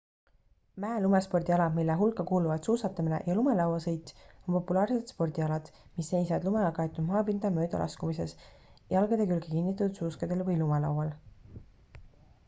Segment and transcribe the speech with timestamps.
[0.83, 7.53] mäe-lumespordialad mille hulka kuuluvad suusatamine ja lumelauasõit on populaarsed spordialad mis seisnevad lumega kaetud maapinda
[7.61, 8.35] mööda laskumises
[8.97, 11.15] jalgade külge kinnitatud suuskadel või lumelaual